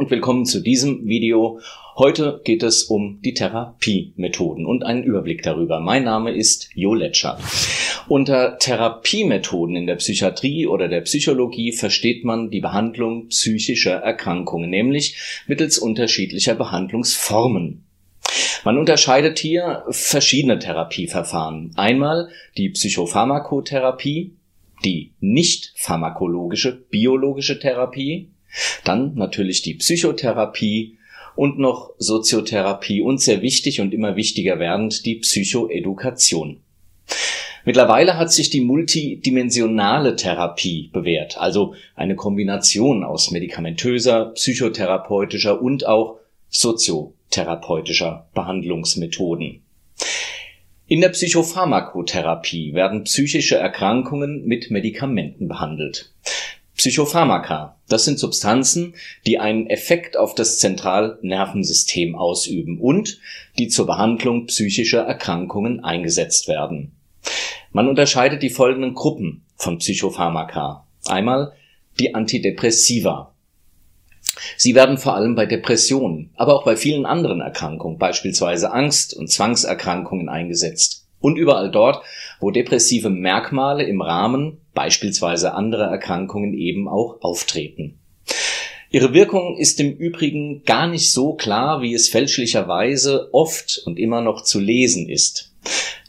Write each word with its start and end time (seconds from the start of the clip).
Und 0.00 0.10
willkommen 0.10 0.46
zu 0.46 0.60
diesem 0.60 1.06
Video. 1.06 1.60
Heute 1.94 2.40
geht 2.44 2.62
es 2.62 2.84
um 2.84 3.20
die 3.20 3.34
Therapiemethoden 3.34 4.64
und 4.64 4.82
einen 4.82 5.04
Überblick 5.04 5.42
darüber. 5.42 5.78
Mein 5.78 6.04
Name 6.04 6.34
ist 6.34 6.70
Jo 6.72 6.94
Letscher. 6.94 7.38
Unter 8.08 8.56
Therapiemethoden 8.56 9.76
in 9.76 9.86
der 9.86 9.96
Psychiatrie 9.96 10.66
oder 10.66 10.88
der 10.88 11.02
Psychologie 11.02 11.72
versteht 11.72 12.24
man 12.24 12.48
die 12.48 12.62
Behandlung 12.62 13.28
psychischer 13.28 13.96
Erkrankungen, 13.96 14.70
nämlich 14.70 15.42
mittels 15.46 15.76
unterschiedlicher 15.76 16.54
Behandlungsformen. 16.54 17.84
Man 18.64 18.78
unterscheidet 18.78 19.38
hier 19.38 19.84
verschiedene 19.90 20.58
Therapieverfahren. 20.58 21.72
Einmal 21.76 22.30
die 22.56 22.70
Psychopharmakotherapie, 22.70 24.32
die 24.82 25.12
nicht 25.20 25.74
pharmakologische 25.76 26.72
biologische 26.72 27.58
Therapie, 27.58 28.30
dann 28.84 29.14
natürlich 29.14 29.62
die 29.62 29.74
Psychotherapie 29.74 30.98
und 31.36 31.58
noch 31.58 31.92
Soziotherapie 31.98 33.00
und 33.00 33.20
sehr 33.20 33.42
wichtig 33.42 33.80
und 33.80 33.94
immer 33.94 34.16
wichtiger 34.16 34.58
werdend 34.58 35.06
die 35.06 35.16
Psychoedukation. 35.16 36.60
Mittlerweile 37.64 38.16
hat 38.16 38.32
sich 38.32 38.50
die 38.50 38.62
multidimensionale 38.62 40.16
Therapie 40.16 40.90
bewährt, 40.92 41.38
also 41.38 41.74
eine 41.94 42.16
Kombination 42.16 43.04
aus 43.04 43.30
medikamentöser, 43.30 44.32
psychotherapeutischer 44.34 45.60
und 45.60 45.86
auch 45.86 46.18
soziotherapeutischer 46.48 48.28
Behandlungsmethoden. 48.34 49.62
In 50.86 51.00
der 51.00 51.10
Psychopharmakotherapie 51.10 52.74
werden 52.74 53.04
psychische 53.04 53.56
Erkrankungen 53.56 54.44
mit 54.46 54.70
Medikamenten 54.70 55.46
behandelt. 55.46 56.12
Psychopharmaka, 56.80 57.76
das 57.90 58.06
sind 58.06 58.18
Substanzen, 58.18 58.94
die 59.26 59.38
einen 59.38 59.66
Effekt 59.66 60.16
auf 60.16 60.34
das 60.34 60.58
Zentralnervensystem 60.60 62.14
ausüben 62.14 62.80
und 62.80 63.18
die 63.58 63.68
zur 63.68 63.84
Behandlung 63.84 64.46
psychischer 64.46 65.02
Erkrankungen 65.02 65.84
eingesetzt 65.84 66.48
werden. 66.48 66.92
Man 67.70 67.86
unterscheidet 67.86 68.42
die 68.42 68.48
folgenden 68.48 68.94
Gruppen 68.94 69.44
von 69.56 69.76
Psychopharmaka. 69.76 70.86
Einmal 71.04 71.52
die 71.98 72.14
Antidepressiva. 72.14 73.34
Sie 74.56 74.74
werden 74.74 74.96
vor 74.96 75.14
allem 75.14 75.34
bei 75.34 75.44
Depressionen, 75.44 76.30
aber 76.36 76.54
auch 76.54 76.64
bei 76.64 76.76
vielen 76.76 77.04
anderen 77.04 77.42
Erkrankungen, 77.42 77.98
beispielsweise 77.98 78.72
Angst- 78.72 79.12
und 79.12 79.30
Zwangserkrankungen 79.30 80.30
eingesetzt. 80.30 81.06
Und 81.18 81.36
überall 81.36 81.70
dort, 81.70 82.02
wo 82.40 82.50
depressive 82.50 83.10
Merkmale 83.10 83.84
im 83.84 84.00
Rahmen 84.00 84.59
beispielsweise 84.74 85.54
andere 85.54 85.84
Erkrankungen 85.84 86.54
eben 86.54 86.88
auch 86.88 87.20
auftreten. 87.22 87.98
Ihre 88.90 89.14
Wirkung 89.14 89.56
ist 89.56 89.78
im 89.78 89.92
Übrigen 89.92 90.64
gar 90.64 90.88
nicht 90.88 91.12
so 91.12 91.34
klar, 91.34 91.80
wie 91.80 91.94
es 91.94 92.08
fälschlicherweise 92.08 93.32
oft 93.32 93.82
und 93.86 93.98
immer 93.98 94.20
noch 94.20 94.42
zu 94.42 94.58
lesen 94.58 95.08
ist. 95.08 95.52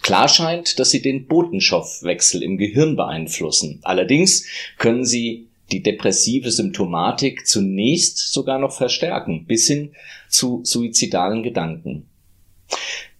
Klar 0.02 0.28
scheint, 0.28 0.80
dass 0.80 0.90
sie 0.90 1.02
den 1.02 1.28
Botenstoffwechsel 1.28 2.42
im 2.42 2.58
Gehirn 2.58 2.95
beeinflussen. 2.95 3.80
Allerdings 3.84 4.48
können 4.80 5.06
sie 5.06 5.48
die 5.72 5.84
depressive 5.84 6.52
Symptomatik 6.52 7.46
zunächst 7.48 8.34
sogar 8.34 8.58
noch 8.58 8.72
verstärken, 8.73 9.46
bis 9.46 9.68
hin 9.68 9.94
zu 10.28 10.62
suizidalen 10.64 11.44
Gedanken. 11.44 12.09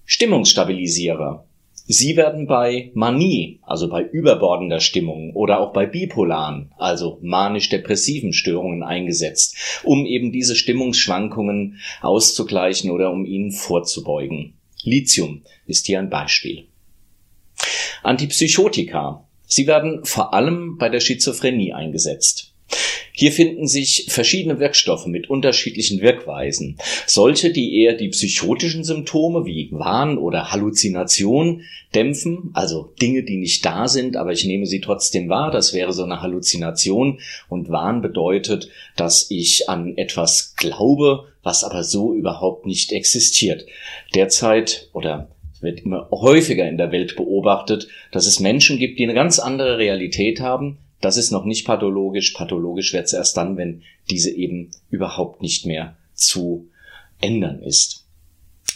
Stimmungsstabilisierer 0.06 1.46
Sie 1.88 2.16
werden 2.16 2.48
bei 2.48 2.92
Manie, 2.94 3.60
also 3.64 3.90
bei 3.90 4.04
überbordender 4.04 4.80
Stimmung 4.80 5.34
oder 5.34 5.60
auch 5.60 5.74
bei 5.74 5.86
bipolaren, 5.86 6.72
also 6.78 7.18
manisch-depressiven 7.22 8.34
Störungen 8.34 8.84
eingesetzt, 8.84 9.82
um 9.84 10.06
eben 10.06 10.32
diese 10.32 10.56
Stimmungsschwankungen 10.56 11.80
auszugleichen 12.02 12.92
oder 12.92 13.12
um 13.12 13.26
ihnen 13.26 13.52
vorzubeugen. 13.52 14.54
Lithium 14.84 15.42
ist 15.66 15.86
hier 15.86 16.00
ein 16.00 16.10
Beispiel. 16.10 16.68
Antipsychotika. 18.04 19.28
Sie 19.46 19.68
werden 19.68 20.06
vor 20.06 20.34
allem 20.34 20.78
bei 20.78 20.90
der 20.90 21.02
Schizophrenie 21.02 21.74
eingesetzt. 21.74 22.51
Hier 23.14 23.32
finden 23.32 23.68
sich 23.68 24.06
verschiedene 24.10 24.60
Wirkstoffe 24.60 25.06
mit 25.06 25.30
unterschiedlichen 25.30 26.02
Wirkweisen. 26.02 26.78
Solche, 27.06 27.52
die 27.52 27.82
eher 27.82 27.94
die 27.94 28.10
psychotischen 28.10 28.84
Symptome 28.84 29.46
wie 29.46 29.70
Wahn 29.72 30.18
oder 30.18 30.52
Halluzination 30.52 31.64
dämpfen, 31.94 32.50
also 32.54 32.94
Dinge, 33.02 33.24
die 33.24 33.38
nicht 33.38 33.66
da 33.66 33.88
sind, 33.88 34.16
aber 34.16 34.32
ich 34.32 34.46
nehme 34.46 34.66
sie 34.66 34.82
trotzdem 34.82 35.30
wahr, 35.30 35.52
das 35.52 35.74
wäre 35.74 35.94
so 35.94 36.04
eine 36.04 36.22
Halluzination 36.22 37.20
und 37.50 37.70
Wahn 37.70 38.02
bedeutet, 38.02 38.70
dass 38.96 39.30
ich 39.30 39.70
an 39.70 39.98
etwas 39.98 40.56
glaube, 40.56 41.28
was 41.44 41.64
aber 41.64 41.84
so 41.84 42.14
überhaupt 42.14 42.66
nicht 42.66 42.92
existiert. 42.92 43.66
Derzeit 44.16 44.90
oder 44.94 45.30
wird 45.60 45.82
immer 45.82 46.10
häufiger 46.12 46.68
in 46.68 46.78
der 46.78 46.92
Welt 46.92 47.16
beobachtet, 47.16 47.88
dass 48.12 48.26
es 48.26 48.40
Menschen 48.40 48.80
gibt, 48.80 48.98
die 48.98 49.04
eine 49.04 49.14
ganz 49.14 49.38
andere 49.38 49.78
Realität 49.78 50.40
haben, 50.40 50.80
das 51.02 51.18
ist 51.18 51.32
noch 51.32 51.46
nicht 51.46 51.66
pathologisch. 51.66 52.32
Pathologisch 52.32 52.94
wird 52.94 53.06
es 53.06 53.14
erst 53.14 53.38
dann, 53.38 53.58
wenn 53.58 53.84
diese 54.10 54.32
eben 54.32 54.72
überhaupt 54.90 55.42
nicht 55.42 55.66
mehr 55.66 55.98
zu 56.14 56.70
ändern 57.20 57.62
ist. 57.62 58.08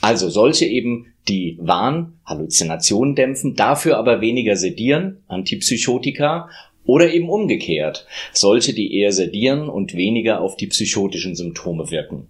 Also 0.02 0.30
solche 0.30 0.66
eben, 0.66 1.14
die 1.28 1.58
Wahn, 1.60 2.20
Halluzinationen 2.26 3.16
dämpfen, 3.16 3.56
dafür 3.56 3.98
aber 3.98 4.22
weniger 4.22 4.56
sedieren, 4.56 5.24
Antipsychotika, 5.28 6.50
oder 6.84 7.12
eben 7.12 7.30
umgekehrt, 7.30 8.06
solche, 8.32 8.74
die 8.74 8.96
eher 8.96 9.12
sedieren 9.12 9.70
und 9.70 9.96
weniger 9.96 10.42
auf 10.42 10.56
die 10.56 10.68
psychotischen 10.68 11.36
Symptome 11.36 11.90
wirken. 11.90 12.28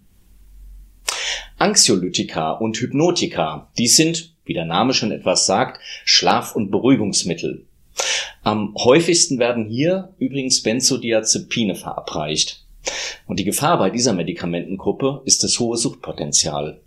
Anxiolytika 1.57 2.51
und 2.51 2.77
Hypnotika, 2.77 3.69
die 3.77 3.87
sind, 3.87 4.33
wie 4.45 4.53
der 4.53 4.65
Name 4.65 4.93
schon 4.93 5.11
etwas 5.11 5.45
sagt, 5.45 5.81
Schlaf- 6.05 6.55
und 6.55 6.71
Beruhigungsmittel. 6.71 7.65
Am 8.43 8.75
häufigsten 8.77 9.39
werden 9.39 9.69
hier 9.69 10.13
übrigens 10.19 10.61
Benzodiazepine 10.61 11.75
verabreicht. 11.75 12.63
Und 13.27 13.39
die 13.39 13.43
Gefahr 13.43 13.79
bei 13.79 13.89
dieser 13.89 14.13
Medikamentengruppe 14.13 15.21
ist 15.25 15.43
das 15.43 15.59
hohe 15.59 15.77
Suchtpotenzial. 15.77 16.79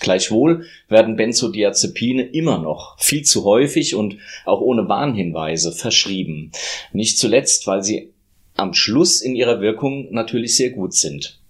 Gleichwohl 0.00 0.66
werden 0.88 1.16
Benzodiazepine 1.16 2.24
immer 2.24 2.58
noch 2.58 2.98
viel 2.98 3.22
zu 3.22 3.44
häufig 3.44 3.94
und 3.94 4.16
auch 4.44 4.60
ohne 4.60 4.88
Warnhinweise 4.88 5.72
verschrieben. 5.72 6.50
Nicht 6.92 7.18
zuletzt, 7.18 7.66
weil 7.66 7.84
sie 7.84 8.12
am 8.56 8.74
Schluss 8.74 9.20
in 9.20 9.36
ihrer 9.36 9.60
Wirkung 9.60 10.12
natürlich 10.12 10.56
sehr 10.56 10.70
gut 10.70 10.94
sind. 10.94 11.40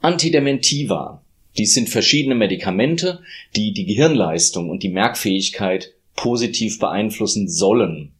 Antidementiva. 0.00 1.22
Dies 1.58 1.74
sind 1.74 1.88
verschiedene 1.88 2.34
Medikamente, 2.34 3.20
die 3.54 3.72
die 3.72 3.86
Gehirnleistung 3.86 4.68
und 4.68 4.82
die 4.82 4.90
Merkfähigkeit 4.90 5.94
positiv 6.16 6.78
beeinflussen 6.78 7.48
sollen. 7.48 8.12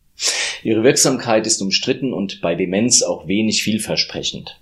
Ihre 0.62 0.83
Wirksamkeit 0.83 1.47
ist 1.47 1.61
umstritten 1.61 2.12
und 2.12 2.41
bei 2.41 2.55
Demenz 2.55 3.03
auch 3.03 3.27
wenig 3.27 3.62
vielversprechend. 3.62 4.61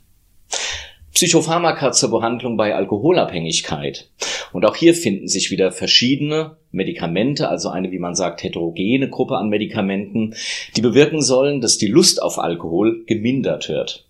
Psychopharmaka 1.13 1.93
zur 1.93 2.11
Behandlung 2.11 2.57
bei 2.57 2.75
Alkoholabhängigkeit. 2.75 4.11
Und 4.53 4.65
auch 4.67 4.75
hier 4.75 4.95
finden 4.95 5.29
sich 5.29 5.51
wieder 5.51 5.71
verschiedene 5.71 6.57
Medikamente, 6.73 7.49
also 7.49 7.69
eine, 7.69 7.93
wie 7.93 7.99
man 7.99 8.17
sagt, 8.17 8.43
heterogene 8.43 9.09
Gruppe 9.09 9.37
an 9.37 9.49
Medikamenten, 9.49 10.35
die 10.77 10.81
bewirken 10.81 11.23
sollen, 11.23 11.61
dass 11.61 11.79
die 11.79 11.87
Lust 11.87 12.21
auf 12.21 12.39
Alkohol 12.39 13.05
gemindert 13.07 13.69
wird. 13.69 14.07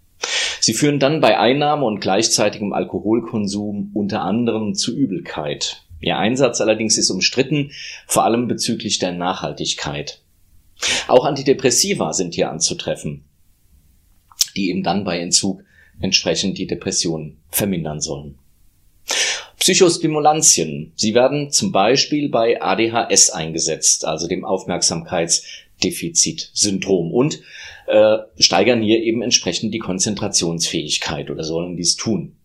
Sie 0.60 0.72
führen 0.72 0.98
dann 0.98 1.20
bei 1.20 1.38
Einnahme 1.38 1.84
und 1.84 2.00
gleichzeitigem 2.00 2.72
Alkoholkonsum 2.72 3.90
unter 3.92 4.22
anderem 4.22 4.74
zu 4.74 4.96
Übelkeit. 4.96 5.83
Ihr 6.04 6.18
Einsatz 6.18 6.60
allerdings 6.60 6.98
ist 6.98 7.08
umstritten, 7.08 7.70
vor 8.06 8.24
allem 8.24 8.46
bezüglich 8.46 8.98
der 8.98 9.12
Nachhaltigkeit. 9.12 10.20
Auch 11.08 11.24
Antidepressiva 11.24 12.12
sind 12.12 12.34
hier 12.34 12.50
anzutreffen, 12.50 13.24
die 14.54 14.68
eben 14.68 14.82
dann 14.82 15.04
bei 15.04 15.18
Entzug 15.18 15.62
entsprechend 16.00 16.58
die 16.58 16.66
Depression 16.66 17.38
vermindern 17.48 18.02
sollen. 18.02 18.36
Psychostimulantien. 19.58 20.92
Sie 20.94 21.14
werden 21.14 21.50
zum 21.50 21.72
Beispiel 21.72 22.28
bei 22.28 22.60
ADHS 22.60 23.30
eingesetzt, 23.30 24.04
also 24.04 24.28
dem 24.28 24.44
Aufmerksamkeitsdefizitsyndrom 24.44 27.12
und 27.12 27.40
äh, 27.86 28.18
steigern 28.36 28.82
hier 28.82 29.02
eben 29.02 29.22
entsprechend 29.22 29.72
die 29.72 29.78
Konzentrationsfähigkeit 29.78 31.30
oder 31.30 31.44
sollen 31.44 31.78
dies 31.78 31.96
tun. 31.96 32.36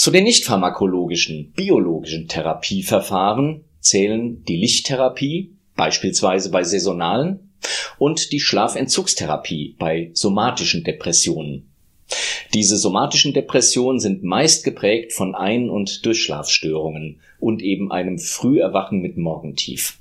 Zu 0.00 0.10
den 0.10 0.24
nicht 0.24 0.46
pharmakologischen, 0.46 1.52
biologischen 1.52 2.26
Therapieverfahren 2.26 3.64
zählen 3.80 4.42
die 4.46 4.56
Lichttherapie, 4.56 5.58
beispielsweise 5.76 6.50
bei 6.50 6.64
saisonalen, 6.64 7.50
und 7.98 8.32
die 8.32 8.40
Schlafentzugstherapie 8.40 9.76
bei 9.78 10.10
somatischen 10.14 10.84
Depressionen. 10.84 11.70
Diese 12.54 12.78
somatischen 12.78 13.34
Depressionen 13.34 14.00
sind 14.00 14.24
meist 14.24 14.64
geprägt 14.64 15.12
von 15.12 15.34
Ein- 15.34 15.68
und 15.68 16.06
Durchschlafstörungen 16.06 17.20
und 17.38 17.60
eben 17.60 17.92
einem 17.92 18.18
Früherwachen 18.18 19.02
mit 19.02 19.18
Morgentief. 19.18 19.99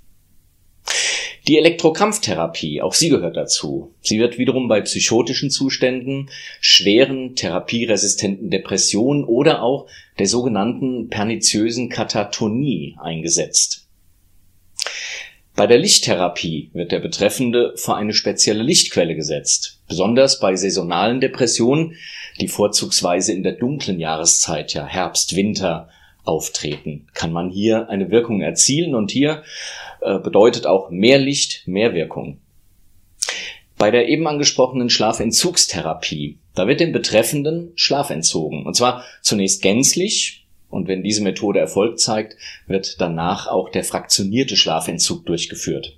Die 1.47 1.57
Elektrokrampftherapie, 1.57 2.81
auch 2.81 2.93
sie 2.93 3.09
gehört 3.09 3.37
dazu. 3.37 3.93
Sie 4.01 4.19
wird 4.19 4.37
wiederum 4.37 4.67
bei 4.67 4.81
psychotischen 4.81 5.49
Zuständen, 5.49 6.29
schweren 6.59 7.35
therapieresistenten 7.35 8.49
Depressionen 8.49 9.23
oder 9.23 9.63
auch 9.63 9.87
der 10.19 10.27
sogenannten 10.27 11.09
perniziösen 11.09 11.89
Katatonie 11.89 12.95
eingesetzt. 12.99 13.87
Bei 15.55 15.67
der 15.67 15.77
Lichttherapie 15.77 16.69
wird 16.73 16.91
der 16.91 16.99
Betreffende 16.99 17.73
vor 17.75 17.97
eine 17.97 18.13
spezielle 18.13 18.63
Lichtquelle 18.63 19.15
gesetzt, 19.15 19.81
besonders 19.89 20.39
bei 20.39 20.55
saisonalen 20.55 21.19
Depressionen, 21.19 21.95
die 22.39 22.47
vorzugsweise 22.47 23.33
in 23.33 23.43
der 23.43 23.53
dunklen 23.53 23.99
Jahreszeit, 23.99 24.73
ja 24.73 24.85
Herbst, 24.85 25.35
Winter, 25.35 25.89
auftreten, 26.23 27.07
kann 27.13 27.33
man 27.33 27.49
hier 27.49 27.89
eine 27.89 28.11
Wirkung 28.11 28.41
erzielen 28.41 28.93
und 28.93 29.11
hier 29.11 29.43
bedeutet 30.01 30.65
auch 30.65 30.89
mehr 30.89 31.17
Licht, 31.17 31.67
mehr 31.67 31.93
Wirkung. 31.93 32.39
Bei 33.77 33.91
der 33.91 34.09
eben 34.09 34.27
angesprochenen 34.27 34.89
Schlafentzugstherapie, 34.89 36.37
da 36.53 36.67
wird 36.67 36.81
dem 36.81 36.91
Betreffenden 36.91 37.71
Schlaf 37.75 38.09
entzogen. 38.09 38.65
Und 38.65 38.75
zwar 38.75 39.05
zunächst 39.21 39.61
gänzlich, 39.61 40.45
und 40.69 40.87
wenn 40.87 41.01
diese 41.01 41.23
Methode 41.23 41.59
Erfolg 41.59 41.99
zeigt, 41.99 42.35
wird 42.67 42.99
danach 43.01 43.47
auch 43.47 43.69
der 43.69 43.83
fraktionierte 43.83 44.55
Schlafentzug 44.55 45.25
durchgeführt. 45.25 45.97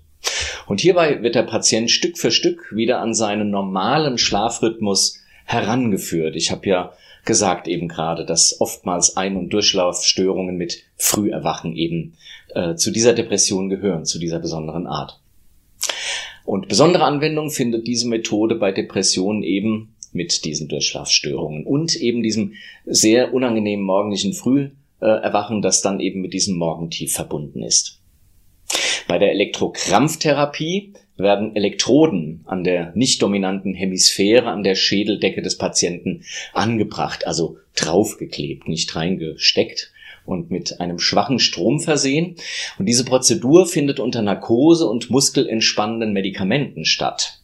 Und 0.68 0.80
hierbei 0.80 1.24
wird 1.24 1.36
der 1.36 1.44
Patient 1.44 1.90
Stück 1.90 2.18
für 2.18 2.32
Stück 2.32 2.72
wieder 2.74 3.00
an 3.00 3.14
seinen 3.14 3.50
normalen 3.50 4.18
Schlafrhythmus 4.18 5.20
herangeführt. 5.46 6.36
Ich 6.36 6.52
habe 6.52 6.70
ja 6.70 6.94
gesagt 7.26 7.68
eben 7.68 7.88
gerade, 7.88 8.26
dass 8.26 8.60
oftmals 8.60 9.18
Ein- 9.18 9.38
und 9.38 9.50
Durchlaufstörungen 9.50 10.58
mit 10.58 10.84
Früherwachen 10.96 11.76
eben 11.76 12.14
äh, 12.56 12.76
zu 12.76 12.92
dieser 12.92 13.14
Depression 13.14 13.70
gehören, 13.70 14.06
zu 14.06 14.20
dieser 14.20 14.40
besonderen 14.40 14.88
Art. 14.88 15.20
Und 16.46 16.68
besondere 16.68 17.04
Anwendung 17.04 17.52
findet 17.52 17.88
diese 17.88 18.08
Methode 18.08 18.56
bei 18.56 18.72
Depressionen 18.72 19.44
eben 19.44 19.96
mit 20.12 20.44
diesen 20.44 20.68
Durchschlafstörungen 20.68 21.66
und 21.66 21.96
eben 21.96 22.24
diesem 22.24 22.54
sehr 22.86 23.34
unangenehmen 23.34 23.86
morgendlichen 23.86 24.34
Früherwachen, 24.34 25.62
das 25.62 25.82
dann 25.82 26.00
eben 26.00 26.22
mit 26.22 26.34
diesem 26.34 26.58
Morgentief 26.58 27.14
verbunden 27.14 27.64
ist. 27.64 28.02
Bei 29.08 29.18
der 29.18 29.32
Elektrokrampftherapie 29.32 30.94
werden 31.22 31.56
Elektroden 31.56 32.42
an 32.46 32.64
der 32.64 32.92
nicht 32.96 33.22
dominanten 33.22 33.74
Hemisphäre 33.74 34.50
an 34.50 34.64
der 34.64 34.76
Schädeldecke 34.76 35.42
des 35.42 35.58
Patienten 35.58 36.24
angebracht, 36.54 37.28
also 37.28 37.58
draufgeklebt, 37.76 38.68
nicht 38.68 38.96
reingesteckt 38.96 39.92
und 40.26 40.52
mit 40.52 40.80
einem 40.80 41.00
schwachen 41.00 41.40
Strom 41.40 41.80
versehen. 41.80 42.36
Und 42.78 42.86
diese 42.86 43.06
Prozedur 43.06 43.66
findet 43.66 44.00
unter 44.00 44.22
Narkose 44.22 44.88
und 44.88 45.10
muskelentspannenden 45.10 46.14
Medikamenten 46.14 46.86
statt. 46.86 47.40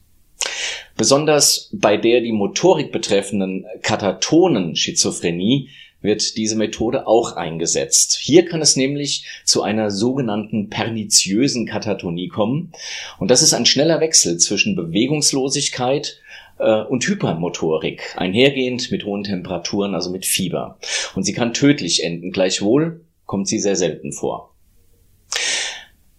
Besonders 0.96 1.70
bei 1.74 1.98
der 1.98 2.22
die 2.22 2.32
Motorik 2.32 2.92
betreffenden 2.92 3.66
Katatonen 3.82 4.76
Schizophrenie 4.76 5.70
wird 6.02 6.38
diese 6.38 6.56
Methode 6.56 7.08
auch 7.08 7.36
eingesetzt. 7.36 8.18
Hier 8.22 8.46
kann 8.46 8.62
es 8.62 8.76
nämlich 8.76 9.26
zu 9.44 9.64
einer 9.64 9.92
sogenannten 9.92 10.70
perniziösen 10.70 11.66
Katatonie 11.66 12.28
kommen. 12.28 12.72
Und 13.20 13.32
das 13.32 13.42
ist 13.42 13.54
ein 13.54 13.66
schneller 13.66 14.00
Wechsel 14.00 14.38
zwischen 14.38 14.76
Bewegungslosigkeit 14.76 16.20
äh, 16.60 16.82
und 16.84 17.08
Hypermotorik, 17.08 18.16
einhergehend 18.18 18.92
mit 18.92 19.06
hohen 19.06 19.24
Temperaturen, 19.24 19.96
also 19.96 20.12
mit 20.12 20.26
Fieber. 20.26 20.78
Und 21.16 21.24
sie 21.24 21.34
kann 21.34 21.54
tödlich 21.54 22.04
enden. 22.04 22.32
Gleichwohl 22.32 23.02
kommt 23.26 23.48
sie 23.48 23.60
sehr 23.60 23.76
selten 23.76 24.14
vor. 24.14 24.54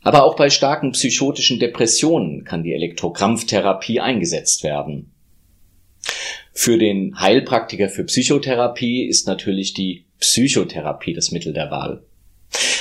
Aber 0.02 0.24
auch 0.24 0.36
bei 0.36 0.48
starken 0.48 0.92
psychotischen 0.92 1.58
Depressionen 1.58 2.44
kann 2.44 2.62
die 2.62 2.72
Elektrokrampftherapie 2.72 4.00
eingesetzt 4.00 4.62
werden. 4.62 5.12
Für 6.52 6.78
den 6.78 7.18
Heilpraktiker 7.20 7.88
für 7.88 8.04
Psychotherapie 8.04 9.06
ist 9.06 9.26
natürlich 9.26 9.74
die 9.74 10.04
Psychotherapie 10.20 11.14
das 11.14 11.30
Mittel 11.30 11.52
der 11.52 11.70
Wahl. 11.70 12.02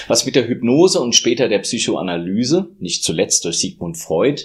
Was 0.08 0.26
mit 0.26 0.36
der 0.36 0.48
Hypnose 0.48 1.02
und 1.02 1.16
später 1.16 1.50
der 1.50 1.60
Psychoanalyse, 1.60 2.70
nicht 2.80 3.04
zuletzt 3.04 3.44
durch 3.44 3.58
Sigmund 3.58 3.98
Freud, 3.98 4.44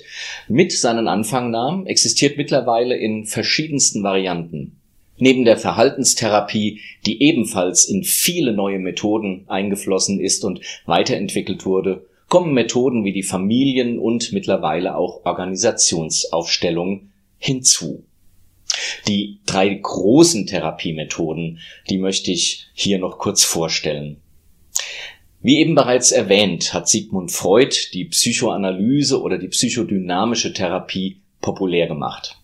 mit 0.48 0.72
seinen 0.72 1.06
Anfang 1.06 1.50
nahm, 1.50 1.86
existiert 1.86 2.36
mittlerweile 2.36 2.96
in 2.96 3.26
verschiedensten 3.26 4.02
Varianten. 4.02 4.76
Neben 5.19 5.44
der 5.44 5.56
Verhaltenstherapie, 5.56 6.80
die 7.06 7.22
ebenfalls 7.22 7.84
in 7.84 8.02
viele 8.02 8.52
neue 8.52 8.80
Methoden 8.80 9.44
eingeflossen 9.46 10.19
ist 10.19 10.44
und 10.44 10.60
weiterentwickelt 10.84 11.64
wurde, 11.64 12.06
kommen 12.28 12.54
Methoden 12.54 13.04
wie 13.04 13.12
die 13.12 13.22
Familien- 13.22 13.98
und 14.00 14.32
mittlerweile 14.32 14.96
auch 14.96 15.24
Organisationsaufstellung 15.24 17.10
hinzu. 17.38 18.04
Die 19.08 19.40
drei 19.46 19.69
großen 19.69 20.46
Therapiemethoden, 20.46 21.58
die 21.90 21.98
möchte 21.98 22.30
ich 22.30 22.69
hier 22.74 22.98
noch 22.98 23.19
kurz 23.19 23.44
vorstellen. 23.44 24.20
Wie 25.40 25.58
eben 25.58 25.74
bereits 25.74 26.12
erwähnt, 26.12 26.72
hat 26.72 26.88
Sigmund 26.88 27.32
Freud 27.32 27.74
die 27.92 28.04
Psychoanalyse 28.04 29.20
oder 29.20 29.38
die 29.38 29.48
psychodynamische 29.48 30.52
Therapie 30.52 31.20
populär 31.40 31.88
gemacht. 31.88 32.38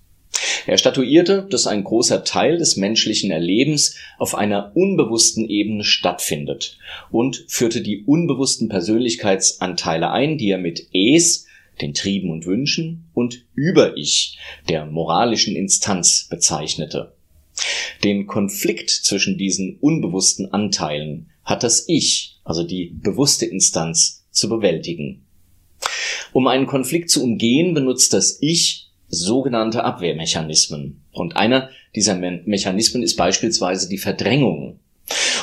Er 0.66 0.76
statuierte, 0.76 1.46
dass 1.48 1.66
ein 1.66 1.82
großer 1.82 2.24
Teil 2.24 2.58
des 2.58 2.76
menschlichen 2.76 3.30
Erlebens 3.30 3.96
auf 4.18 4.34
einer 4.34 4.72
unbewussten 4.76 5.48
Ebene 5.48 5.84
stattfindet 5.84 6.76
und 7.10 7.44
führte 7.48 7.80
die 7.80 8.04
unbewussten 8.04 8.68
Persönlichkeitsanteile 8.68 10.10
ein, 10.10 10.36
die 10.36 10.50
er 10.50 10.58
mit 10.58 10.88
Es 10.92 11.46
den 11.80 11.94
Trieben 11.94 12.30
und 12.30 12.46
Wünschen, 12.46 13.10
und 13.14 13.46
Über-Ich, 13.54 14.38
der 14.68 14.86
moralischen 14.86 15.56
Instanz, 15.56 16.26
bezeichnete. 16.28 17.14
Den 18.04 18.26
Konflikt 18.26 18.90
zwischen 18.90 19.38
diesen 19.38 19.78
unbewussten 19.80 20.52
Anteilen 20.52 21.30
hat 21.44 21.62
das 21.62 21.88
Ich, 21.88 22.38
also 22.44 22.62
die 22.62 22.94
bewusste 23.02 23.46
Instanz, 23.46 24.26
zu 24.30 24.48
bewältigen. 24.48 25.26
Um 26.32 26.46
einen 26.46 26.66
Konflikt 26.66 27.10
zu 27.10 27.22
umgehen, 27.22 27.74
benutzt 27.74 28.12
das 28.12 28.38
Ich 28.40 28.90
sogenannte 29.08 29.84
Abwehrmechanismen. 29.84 31.02
Und 31.12 31.36
einer 31.36 31.70
dieser 31.94 32.14
Me 32.14 32.42
Mechanismen 32.44 33.02
ist 33.02 33.16
beispielsweise 33.16 33.88
die 33.88 33.98
Verdrängung. 33.98 34.80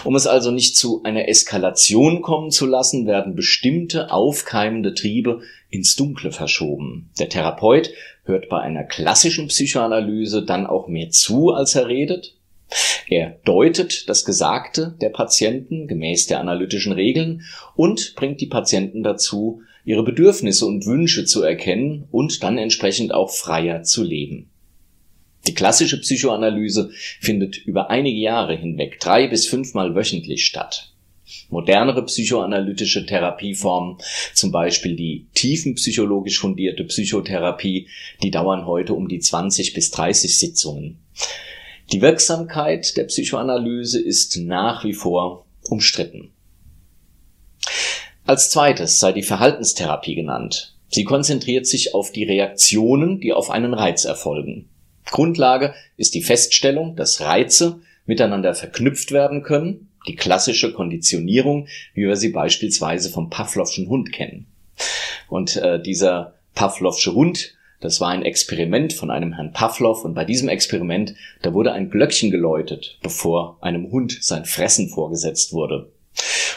Um 0.04 0.16
es 0.16 0.28
also 0.28 0.52
nicht 0.52 0.78
zu 0.78 1.02
einer 1.04 1.28
Eskalation 1.28 2.22
kommen 2.22 2.52
zu 2.52 2.66
lassen, 2.66 3.08
werden 3.08 3.36
bestimmte 3.36 4.12
aufkeimende 4.12 4.94
Triebe 4.94 5.42
ins 5.70 5.96
Dunkle 5.96 6.32
verschoben. 6.32 7.10
Der 7.20 7.30
Therapeut 7.30 7.92
hört 8.24 8.50
bei 8.50 8.60
einer 8.60 8.84
klassischen 8.84 9.48
Psychoanalyse 9.48 10.44
dann 10.44 10.68
auch 10.68 10.88
mehr 10.88 11.10
zu, 11.10 11.52
als 11.52 11.76
er 11.76 11.88
redet. 11.88 12.36
Er 13.08 13.38
deutet 13.46 14.10
das 14.10 14.26
Gesagte 14.26 14.96
der 15.02 15.10
Patienten 15.10 15.88
gemäß 15.88 16.28
der 16.28 16.40
analytischen 16.40 16.94
Regeln 16.94 17.44
und 17.76 18.16
bringt 18.16 18.42
die 18.42 18.48
Patienten 18.48 19.04
dazu, 19.04 19.62
ihre 19.84 20.04
Bedürfnisse 20.04 20.66
und 20.66 20.86
Wünsche 20.86 21.26
zu 21.26 21.44
erkennen 21.44 22.08
und 22.12 22.44
dann 22.44 22.58
entsprechend 22.58 23.14
auch 23.14 23.30
freier 23.30 23.84
zu 23.84 24.04
leben. 24.04 24.50
Die 25.48 25.54
klassische 25.54 26.00
Psychoanalyse 26.00 26.92
findet 27.20 27.58
über 27.58 27.90
einige 27.90 28.20
Jahre 28.20 28.56
hinweg 28.56 29.00
drei 29.00 29.28
bis 29.28 29.48
fünfmal 29.48 29.96
wöchentlich 29.96 30.46
statt. 30.46 30.92
Modernere 31.50 32.06
psychoanalytische 32.06 33.06
Therapieformen, 33.06 33.98
zum 34.34 34.52
Beispiel 34.52 34.96
die 34.96 35.28
tiefenpsychologisch 35.34 36.40
fundierte 36.40 36.84
Psychotherapie, 36.84 37.88
die 38.22 38.32
dauern 38.32 38.66
heute 38.66 38.94
um 38.94 39.08
die 39.08 39.20
20 39.20 39.74
bis 39.74 39.92
30 39.92 40.38
Sitzungen. 40.38 41.00
Die 41.92 42.02
Wirksamkeit 42.02 42.98
der 42.98 43.06
Psychoanalyse 43.06 44.02
ist 44.02 44.38
nach 44.38 44.84
wie 44.84 44.94
vor 44.94 45.46
umstritten. 45.62 46.32
Als 48.26 48.50
zweites 48.50 49.00
sei 49.00 49.12
die 49.12 49.22
Verhaltenstherapie 49.22 50.16
genannt. 50.16 50.76
Sie 50.90 51.04
konzentriert 51.04 51.68
sich 51.68 51.94
auf 51.94 52.12
die 52.12 52.24
Reaktionen, 52.24 53.20
die 53.20 53.34
auf 53.34 53.52
einen 53.52 53.74
Reiz 53.74 54.06
erfolgen. 54.06 54.70
Grundlage 55.12 55.74
ist 55.98 56.14
die 56.14 56.24
Feststellung, 56.24 56.96
dass 56.96 57.22
Reize 57.22 57.82
miteinander 58.06 58.54
verknüpft 58.54 59.12
werden 59.12 59.44
können, 59.44 59.90
die 60.08 60.16
klassische 60.16 60.74
Konditionierung, 60.74 61.68
wie 61.94 62.08
wir 62.08 62.16
sie 62.16 62.30
beispielsweise 62.30 63.10
vom 63.10 63.30
Pavlovschen 63.30 63.90
Hund 63.90 64.12
kennen. 64.12 64.48
Und 65.28 65.56
äh, 65.58 65.82
dieser 65.82 66.36
Pavlovsche 66.54 67.14
Hund, 67.14 67.56
das 67.82 68.00
war 68.00 68.10
ein 68.10 68.24
Experiment 68.24 68.94
von 68.94 69.12
einem 69.12 69.34
Herrn 69.34 69.54
Pavlov 69.54 70.06
und 70.06 70.14
bei 70.14 70.26
diesem 70.26 70.50
Experiment, 70.50 71.16
da 71.42 71.54
wurde 71.54 71.74
ein 71.74 71.90
Glöckchen 71.90 72.32
geläutet, 72.32 72.98
bevor 73.02 73.58
einem 73.62 73.92
Hund 73.92 74.18
sein 74.22 74.46
Fressen 74.46 74.90
vorgesetzt 74.90 75.54
wurde. 75.54 75.92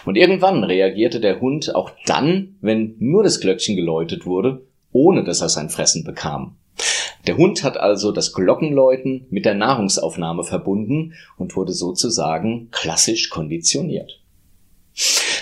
Und 0.04 0.16
irgendwann 0.16 0.64
reagierte 0.64 1.20
der 1.20 1.40
Hund 1.40 1.74
auch 1.74 1.90
dann, 2.06 2.56
wenn 2.60 2.94
nur 2.98 3.24
das 3.24 3.40
Glöckchen 3.40 3.76
geläutet 3.76 4.26
wurde, 4.26 4.62
ohne 4.92 5.24
dass 5.24 5.40
er 5.40 5.48
sein 5.48 5.70
Fressen 5.70 6.04
bekam. 6.04 6.56
Der 7.26 7.36
Hund 7.36 7.62
hat 7.62 7.76
also 7.76 8.12
das 8.12 8.32
Glockenläuten 8.32 9.26
mit 9.30 9.44
der 9.44 9.54
Nahrungsaufnahme 9.54 10.44
verbunden 10.44 11.14
und 11.36 11.56
wurde 11.56 11.72
sozusagen 11.72 12.68
klassisch 12.70 13.28
konditioniert. 13.28 14.20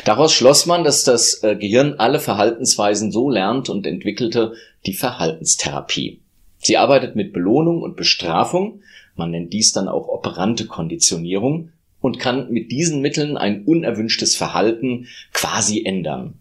Daraus 0.05 0.33
schloss 0.33 0.67
man, 0.67 0.85
dass 0.85 1.05
das 1.05 1.43
äh, 1.43 1.57
Gehirn 1.57 1.95
alle 1.99 2.21
Verhaltensweisen 2.21 3.11
so 3.11 3.31
lernt 3.31 3.69
und 3.69 3.87
entwickelte 3.87 4.55
die 4.85 4.95
Verhaltenstherapie. 4.95 6.21
Sie 6.59 6.77
arbeitet 6.77 7.17
mit 7.17 7.33
Belohnung 7.33 7.83
und 7.83 7.97
Bestrafung, 7.97 8.83
man 9.15 9.31
nennt 9.31 9.53
dies 9.53 9.73
dann 9.73 9.89
auch 9.89 10.09
operante 10.09 10.67
Konditionierung, 10.67 11.71
und 12.01 12.19
kann 12.19 12.51
mit 12.51 12.71
diesen 12.71 13.01
Mitteln 13.01 13.37
ein 13.37 13.65
unerwünschtes 13.65 14.37
Verhalten 14.37 15.07
quasi 15.33 15.85
ändern. 15.85 16.35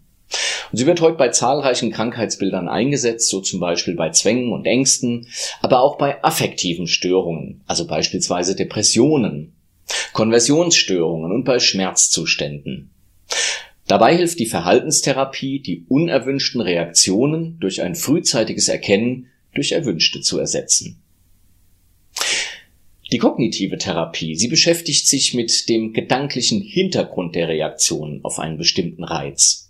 Und 0.72 0.78
sie 0.78 0.86
wird 0.86 1.00
heute 1.00 1.16
bei 1.16 1.28
zahlreichen 1.28 1.92
Krankheitsbildern 1.92 2.68
eingesetzt, 2.68 3.28
so 3.28 3.40
zum 3.40 3.60
Beispiel 3.60 3.94
bei 3.94 4.10
Zwängen 4.10 4.52
und 4.52 4.66
Ängsten, 4.66 5.28
aber 5.60 5.80
auch 5.80 5.96
bei 5.96 6.22
affektiven 6.24 6.86
Störungen, 6.86 7.62
also 7.66 7.86
beispielsweise 7.86 8.56
Depressionen, 8.56 9.54
Konversionsstörungen 10.12 11.32
und 11.32 11.44
bei 11.44 11.58
Schmerzzuständen. 11.58 12.90
Dabei 13.86 14.16
hilft 14.16 14.40
die 14.40 14.46
Verhaltenstherapie, 14.46 15.60
die 15.60 15.84
unerwünschten 15.88 16.60
Reaktionen 16.60 17.58
durch 17.60 17.82
ein 17.82 17.94
frühzeitiges 17.94 18.68
Erkennen 18.68 19.28
durch 19.54 19.72
erwünschte 19.72 20.20
zu 20.20 20.38
ersetzen. 20.38 21.02
Die 23.12 23.18
kognitive 23.18 23.78
Therapie, 23.78 24.34
sie 24.34 24.48
beschäftigt 24.48 25.06
sich 25.06 25.32
mit 25.32 25.68
dem 25.68 25.92
gedanklichen 25.92 26.60
Hintergrund 26.60 27.36
der 27.36 27.48
Reaktion 27.48 28.20
auf 28.24 28.40
einen 28.40 28.58
bestimmten 28.58 29.04
Reiz. 29.04 29.65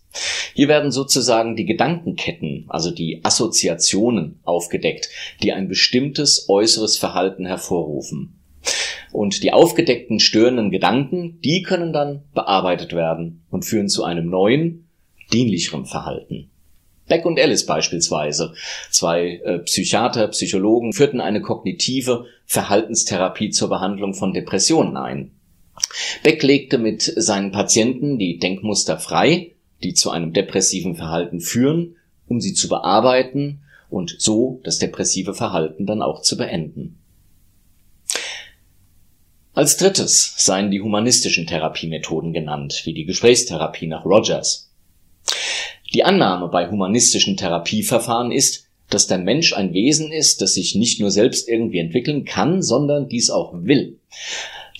Hier 0.54 0.68
werden 0.68 0.90
sozusagen 0.90 1.56
die 1.56 1.66
Gedankenketten, 1.66 2.64
also 2.68 2.90
die 2.90 3.20
Assoziationen 3.22 4.40
aufgedeckt, 4.44 5.08
die 5.42 5.52
ein 5.52 5.68
bestimmtes 5.68 6.48
äußeres 6.48 6.96
Verhalten 6.96 7.46
hervorrufen. 7.46 8.40
Und 9.12 9.42
die 9.42 9.52
aufgedeckten 9.52 10.20
störenden 10.20 10.70
Gedanken, 10.70 11.40
die 11.40 11.62
können 11.62 11.92
dann 11.92 12.24
bearbeitet 12.34 12.92
werden 12.92 13.44
und 13.50 13.64
führen 13.64 13.88
zu 13.88 14.04
einem 14.04 14.28
neuen, 14.28 14.88
dienlicheren 15.32 15.86
Verhalten. 15.86 16.50
Beck 17.08 17.24
und 17.24 17.38
Ellis 17.38 17.66
beispielsweise, 17.66 18.54
zwei 18.90 19.40
äh, 19.44 19.58
Psychiater, 19.60 20.28
Psychologen, 20.28 20.92
führten 20.92 21.20
eine 21.20 21.40
kognitive 21.40 22.26
Verhaltenstherapie 22.46 23.50
zur 23.50 23.68
Behandlung 23.68 24.14
von 24.14 24.32
Depressionen 24.32 24.96
ein. 24.96 25.30
Beck 26.22 26.42
legte 26.42 26.78
mit 26.78 27.02
seinen 27.02 27.52
Patienten 27.52 28.18
die 28.18 28.38
Denkmuster 28.38 28.98
frei, 28.98 29.52
die 29.82 29.94
zu 29.94 30.10
einem 30.10 30.32
depressiven 30.32 30.96
Verhalten 30.96 31.40
führen, 31.40 31.96
um 32.26 32.40
sie 32.40 32.54
zu 32.54 32.68
bearbeiten 32.68 33.60
und 33.88 34.16
so 34.18 34.60
das 34.64 34.78
depressive 34.78 35.34
Verhalten 35.34 35.86
dann 35.86 36.02
auch 36.02 36.22
zu 36.22 36.36
beenden. 36.36 36.98
Als 39.52 39.78
drittes 39.78 40.34
seien 40.36 40.70
die 40.70 40.82
humanistischen 40.82 41.46
Therapiemethoden 41.46 42.34
genannt, 42.34 42.82
wie 42.84 42.92
die 42.92 43.06
Gesprächstherapie 43.06 43.86
nach 43.86 44.04
Rogers. 44.04 44.70
Die 45.94 46.04
Annahme 46.04 46.48
bei 46.48 46.68
humanistischen 46.68 47.38
Therapieverfahren 47.38 48.32
ist, 48.32 48.66
dass 48.90 49.06
der 49.06 49.18
Mensch 49.18 49.54
ein 49.54 49.72
Wesen 49.72 50.12
ist, 50.12 50.42
das 50.42 50.54
sich 50.54 50.74
nicht 50.74 51.00
nur 51.00 51.10
selbst 51.10 51.48
irgendwie 51.48 51.78
entwickeln 51.78 52.24
kann, 52.24 52.62
sondern 52.62 53.08
dies 53.08 53.30
auch 53.30 53.52
will. 53.54 53.98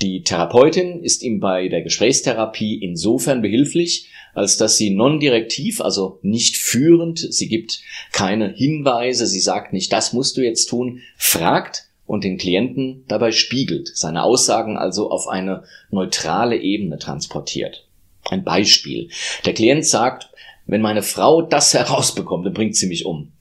Die 0.02 0.22
Therapeutin 0.22 1.02
ist 1.02 1.22
ihm 1.22 1.40
bei 1.40 1.68
der 1.68 1.82
Gesprächstherapie 1.82 2.74
insofern 2.74 3.40
behilflich, 3.40 4.08
als 4.34 4.58
dass 4.58 4.76
sie 4.76 4.90
non-direktiv, 4.90 5.80
also 5.80 6.18
nicht 6.22 6.58
führend, 6.58 7.18
sie 7.18 7.48
gibt 7.48 7.80
keine 8.12 8.52
Hinweise, 8.52 9.26
sie 9.26 9.40
sagt 9.40 9.72
nicht, 9.72 9.92
das 9.92 10.12
musst 10.12 10.36
du 10.36 10.42
jetzt 10.42 10.66
tun, 10.66 11.00
fragt, 11.16 11.86
und 12.06 12.24
den 12.24 12.38
Klienten 12.38 13.04
dabei 13.08 13.32
spiegelt, 13.32 13.90
seine 13.94 14.22
Aussagen 14.22 14.76
also 14.76 15.10
auf 15.10 15.26
eine 15.26 15.64
neutrale 15.90 16.56
Ebene 16.56 16.98
transportiert. 16.98 17.86
Ein 18.30 18.44
Beispiel. 18.44 19.08
Der 19.44 19.54
Klient 19.54 19.84
sagt, 19.84 20.28
wenn 20.66 20.80
meine 20.80 21.02
Frau 21.02 21.42
das 21.42 21.74
herausbekommt, 21.74 22.46
dann 22.46 22.54
bringt 22.54 22.76
sie 22.76 22.86
mich 22.86 23.06
um. 23.06 23.32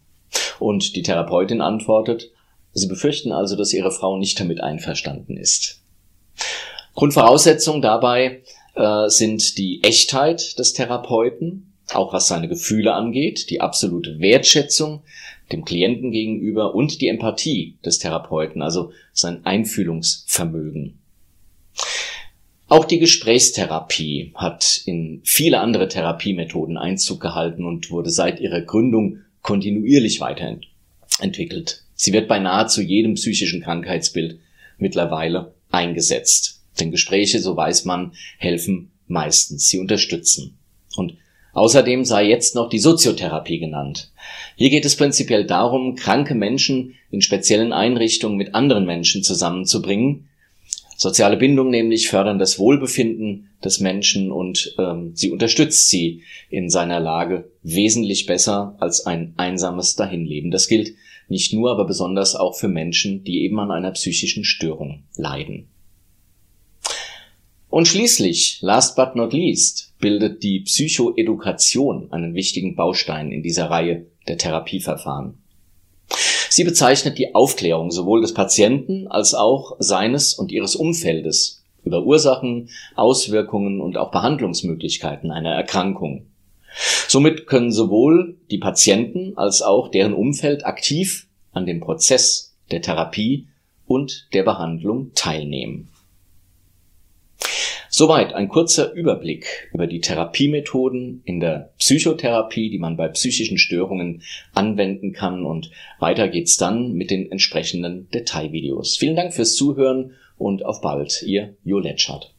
Und 0.59 0.95
die 0.95 1.03
Therapeutin 1.03 1.61
antwortet, 1.61 2.31
Sie 2.77 2.87
befürchten 2.87 3.31
also, 3.31 3.55
dass 3.55 3.71
Ihre 3.71 3.91
Frau 3.91 4.17
nicht 4.17 4.37
damit 4.37 4.59
einverstanden 4.59 5.37
ist. 5.37 5.84
Grundvoraussetzung 6.95 7.81
dabei 7.81 8.41
äh, 8.75 9.09
sind 9.09 9.57
die 9.57 9.83
Echtheit 9.83 10.57
des 10.57 10.73
Therapeuten, 10.73 11.73
auch 11.93 12.13
was 12.13 12.27
seine 12.27 12.47
Gefühle 12.47 12.93
angeht, 12.93 13.49
die 13.49 13.61
absolute 13.61 14.19
Wertschätzung 14.19 15.03
dem 15.51 15.63
Klienten 15.63 16.11
gegenüber 16.11 16.73
und 16.73 17.01
die 17.01 17.07
Empathie 17.07 17.77
des 17.85 17.99
Therapeuten, 17.99 18.61
also 18.61 18.91
sein 19.13 19.45
Einfühlungsvermögen. 19.45 20.99
Auch 22.67 22.85
die 22.85 22.97
Gesprächstherapie 22.97 24.31
hat 24.33 24.81
in 24.85 25.21
viele 25.23 25.59
andere 25.59 25.87
Therapiemethoden 25.87 26.77
Einzug 26.77 27.21
gehalten 27.21 27.63
und 27.63 27.91
wurde 27.91 28.09
seit 28.09 28.39
ihrer 28.39 28.61
Gründung 28.61 29.19
kontinuierlich 29.43 30.19
weiterentwickelt. 30.19 31.83
Sie 31.93 32.11
wird 32.11 32.27
bei 32.27 32.39
nahezu 32.39 32.81
jedem 32.81 33.13
psychischen 33.13 33.61
Krankheitsbild 33.61 34.39
mittlerweile 34.79 35.53
eingesetzt. 35.69 36.54
Denn 36.79 36.91
Gespräche, 36.91 37.39
so 37.39 37.55
weiß 37.55 37.85
man, 37.85 38.13
helfen 38.37 38.91
meistens, 39.07 39.67
sie 39.67 39.79
unterstützen. 39.79 40.57
Und 40.95 41.13
Außerdem 41.55 42.03
sei 42.03 42.27
jetzt 42.27 42.53
noch 42.53 42.67
die 42.67 42.79
Soziotherapie 42.79 43.59
genannt. 43.59 44.11
Hier 44.57 44.69
geht 44.69 44.83
es 44.83 44.97
prinzipiell 44.97 45.45
darum, 45.45 45.95
kranke 45.95 46.35
Menschen 46.35 46.95
in 47.11 47.21
speziellen 47.21 47.71
Einrichtungen 47.71 48.35
mit 48.37 48.53
anderen 48.53 48.85
Menschen 48.85 49.23
zusammenzubringen. 49.23 50.27
Soziale 50.97 51.37
Bindung 51.37 51.69
nämlich 51.69 52.09
fördern 52.09 52.39
das 52.39 52.59
Wohlbefinden 52.59 53.51
des 53.63 53.79
Menschen 53.79 54.33
und 54.33 54.75
ähm, 54.77 55.11
sie 55.15 55.31
unterstützt 55.31 55.87
sie 55.87 56.23
in 56.49 56.69
seiner 56.69 56.99
Lage 56.99 57.49
wesentlich 57.63 58.25
besser 58.25 58.75
als 58.81 59.05
ein 59.05 59.33
einsames 59.37 59.95
Dahinleben. 59.95 60.51
Das 60.51 60.67
gilt 60.67 60.93
nicht 61.29 61.53
nur, 61.53 61.71
aber 61.71 61.85
besonders 61.85 62.35
auch 62.35 62.55
für 62.55 62.67
Menschen, 62.67 63.23
die 63.23 63.43
eben 63.43 63.61
an 63.61 63.71
einer 63.71 63.91
psychischen 63.91 64.43
Störung 64.43 65.03
leiden. 65.15 65.69
Und 67.75 67.89
schließlich, 67.89 68.59
last 68.61 68.95
but 68.95 69.17
not 69.17 69.33
least, 69.33 69.95
bildet 69.99 70.43
die 70.43 70.61
Psychoedukation 70.61 72.09
einen 72.13 72.33
wichtigen 72.33 72.77
Baustein 72.77 73.33
in 73.33 73.43
dieser 73.43 73.69
Reihe 73.69 74.05
der 74.29 74.37
Therapieverfahren. 74.37 75.39
Sie 76.49 76.63
bezeichnet 76.63 77.17
die 77.17 77.35
Aufklärung 77.35 77.91
sowohl 77.91 78.21
des 78.21 78.33
Patienten 78.33 79.09
als 79.09 79.33
auch 79.33 79.75
seines 79.79 80.35
und 80.35 80.53
ihres 80.53 80.77
Umfeldes 80.77 81.65
über 81.83 82.05
Ursachen, 82.05 82.69
Auswirkungen 82.95 83.81
und 83.81 83.97
auch 83.97 84.09
Behandlungsmöglichkeiten 84.09 85.31
einer 85.31 85.51
Erkrankung. 85.51 86.27
Somit 87.09 87.45
können 87.45 87.73
sowohl 87.73 88.37
die 88.51 88.59
Patienten 88.59 89.37
als 89.37 89.61
auch 89.61 89.89
deren 89.89 90.13
Umfeld 90.13 90.65
aktiv 90.65 91.27
an 91.51 91.65
dem 91.65 91.81
Prozess 91.81 92.55
der 92.71 92.81
Therapie 92.81 93.47
und 93.85 94.29
der 94.31 94.43
Behandlung 94.43 95.11
teilnehmen. 95.13 95.89
Soweit 97.97 98.33
ein 98.33 98.49
kurzer 98.49 98.91
Überblick 98.91 99.69
über 99.71 99.87
die 99.87 100.01
Therapiemethoden 100.01 101.21
in 101.23 101.39
der 101.39 101.71
Psychotherapie, 101.77 102.69
die 102.69 102.77
man 102.77 102.97
bei 102.97 103.07
psychischen 103.07 103.57
Störungen 103.57 104.21
anwenden 104.53 105.13
kann. 105.13 105.45
Und 105.45 105.71
weiter 105.99 106.27
geht's 106.27 106.57
dann 106.57 106.91
mit 106.91 107.09
den 107.09 107.31
entsprechenden 107.31 108.09
Detailvideos. 108.09 108.97
Vielen 108.97 109.15
Dank 109.15 109.33
fürs 109.33 109.55
Zuhören 109.55 110.11
und 110.37 110.65
auf 110.65 110.81
bald, 110.81 111.23
Ihr 111.25 111.55
Jo 111.63 111.79
Letschert. 111.79 112.34